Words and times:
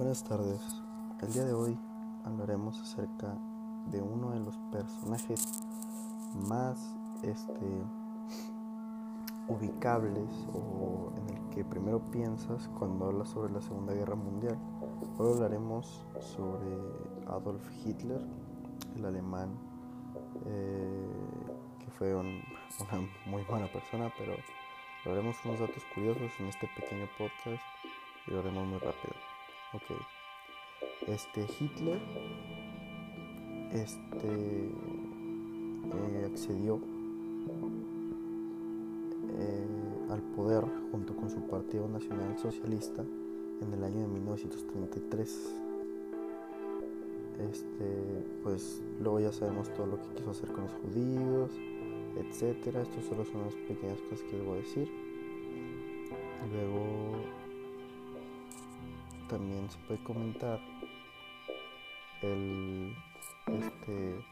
Buenas 0.00 0.24
tardes. 0.24 0.62
El 1.20 1.30
día 1.30 1.44
de 1.44 1.52
hoy 1.52 1.78
hablaremos 2.24 2.80
acerca 2.80 3.36
de 3.90 4.00
uno 4.00 4.30
de 4.30 4.40
los 4.40 4.56
personajes 4.72 5.62
más 6.48 6.96
este, 7.22 7.84
ubicables 9.46 10.30
o 10.54 11.12
en 11.18 11.36
el 11.36 11.50
que 11.50 11.66
primero 11.66 12.00
piensas 12.10 12.66
cuando 12.78 13.08
hablas 13.08 13.28
sobre 13.28 13.52
la 13.52 13.60
Segunda 13.60 13.92
Guerra 13.92 14.14
Mundial. 14.14 14.56
Hoy 15.18 15.34
hablaremos 15.34 16.02
sobre 16.18 16.78
Adolf 17.26 17.62
Hitler, 17.84 18.22
el 18.96 19.04
alemán, 19.04 19.50
eh, 20.46 21.10
que 21.78 21.90
fue 21.90 22.14
una 22.14 22.40
muy 23.26 23.42
buena 23.42 23.66
persona, 23.70 24.10
pero 24.16 24.32
hablaremos 25.04 25.36
unos 25.44 25.60
datos 25.60 25.82
curiosos 25.94 26.32
en 26.38 26.46
este 26.46 26.70
pequeño 26.74 27.06
podcast 27.18 27.62
y 28.26 28.30
lo 28.30 28.40
haremos 28.40 28.66
muy 28.66 28.78
rápido. 28.78 29.29
Ok. 29.72 29.96
Este 31.06 31.46
Hitler 31.58 32.00
este 33.72 34.68
eh, 35.92 36.26
accedió 36.26 36.80
eh, 39.38 39.66
al 40.10 40.20
poder 40.34 40.64
junto 40.90 41.14
con 41.14 41.30
su 41.30 41.40
Partido 41.46 41.88
Nacional 41.88 42.36
Socialista 42.36 43.04
en 43.60 43.72
el 43.72 43.84
año 43.84 44.00
de 44.00 44.08
1933. 44.08 45.54
Este, 47.48 48.24
pues 48.42 48.82
luego 49.00 49.20
ya 49.20 49.32
sabemos 49.32 49.72
todo 49.72 49.86
lo 49.86 50.02
que 50.02 50.08
quiso 50.16 50.32
hacer 50.32 50.50
con 50.50 50.64
los 50.64 50.72
judíos, 50.72 51.50
etcétera. 52.16 52.82
Estos 52.82 53.04
solo 53.04 53.24
son 53.24 53.42
las 53.42 53.54
pequeñas 53.54 54.00
cosas 54.02 54.22
que 54.24 54.36
les 54.36 54.44
voy 54.44 54.58
a 54.58 54.62
decir. 54.62 54.88
Luego 56.52 56.79
también 59.30 59.70
se 59.70 59.78
puede 59.86 60.02
comentar 60.02 60.58
el 62.22 62.92
este 63.46 64.24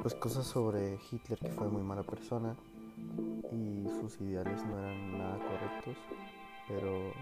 pues 0.00 0.14
cosas 0.14 0.46
sobre 0.46 0.98
Hitler 1.10 1.38
que 1.38 1.50
fue 1.50 1.68
muy 1.68 1.82
mala 1.82 2.02
persona 2.02 2.56
y 3.52 3.86
sus 4.00 4.18
ideales 4.22 4.64
no 4.64 4.78
eran 4.78 5.18
nada 5.18 5.38
correctos 5.38 5.96
pero 6.68 7.12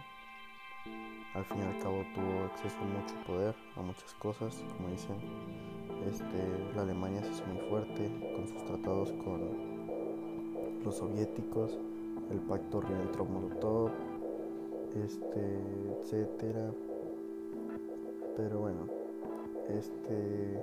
al 1.35 1.45
fin 1.45 1.59
y 1.59 1.63
al 1.63 1.79
cabo 1.81 2.05
tuvo 2.15 2.45
acceso 2.45 2.77
a 2.79 2.85
mucho 2.85 3.15
poder 3.27 3.55
a 3.77 3.83
muchas 3.83 4.15
cosas 4.15 4.65
como 4.77 4.89
dicen. 4.91 5.17
Este 6.09 6.75
la 6.75 6.83
Alemania 6.83 7.23
se 7.23 7.31
hizo 7.31 7.45
muy 7.47 7.59
fuerte 7.69 8.11
con 8.35 8.47
sus 8.49 8.65
tratados 8.65 9.13
con 9.25 9.41
los 10.85 10.97
soviéticos 10.97 11.77
el 12.31 12.39
pacto 12.39 12.81
Ribbentrop-Molotov 12.81 14.20
este, 14.97 15.61
etcétera. 16.01 16.73
Pero 18.37 18.61
bueno, 18.61 18.87
este 19.69 20.63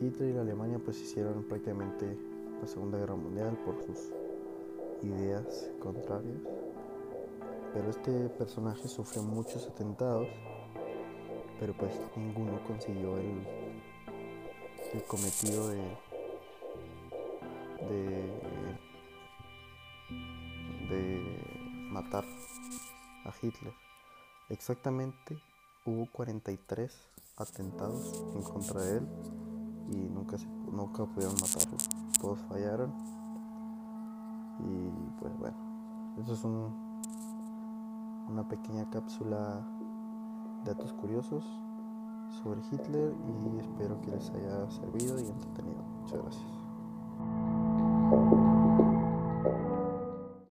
Hitler 0.00 0.30
y 0.30 0.32
la 0.32 0.40
Alemania 0.42 0.80
pues 0.82 1.00
hicieron 1.00 1.42
prácticamente 1.44 2.16
la 2.60 2.66
Segunda 2.66 2.98
Guerra 2.98 3.16
Mundial 3.16 3.56
por 3.64 3.82
sus 3.82 4.10
ideas 5.02 5.70
contrarias. 5.78 6.38
Pero 7.74 7.90
este 7.90 8.28
personaje 8.30 8.88
sufrió 8.88 9.22
muchos 9.22 9.66
atentados, 9.68 10.28
pero 11.58 11.72
pues 11.74 11.92
ninguno 12.16 12.62
consiguió 12.66 13.16
el, 13.18 13.46
el 14.94 15.02
cometido 15.04 15.68
de, 15.68 15.82
de, 17.88 18.29
matar 21.90 22.24
a 23.24 23.32
Hitler. 23.42 23.74
Exactamente 24.48 25.38
hubo 25.86 26.06
43 26.12 26.92
atentados 27.36 28.24
en 28.34 28.42
contra 28.42 28.82
de 28.82 28.98
él 28.98 29.08
y 29.92 29.96
nunca, 29.96 30.38
se, 30.38 30.46
nunca 30.46 31.04
pudieron 31.06 31.34
matarlo. 31.34 31.76
Todos 32.20 32.38
fallaron. 32.48 32.92
Y 34.60 34.90
pues 35.20 35.36
bueno, 35.38 36.16
eso 36.22 36.34
es 36.34 36.44
un, 36.44 37.00
una 38.28 38.46
pequeña 38.48 38.88
cápsula 38.90 39.66
de 40.64 40.74
datos 40.74 40.92
curiosos 40.92 41.44
sobre 42.42 42.60
Hitler 42.70 43.14
y 43.26 43.58
espero 43.60 44.00
que 44.02 44.10
les 44.10 44.30
haya 44.30 44.70
servido 44.70 45.18
y 45.18 45.28
entretenido. 45.28 45.82
Gracias. 46.00 46.19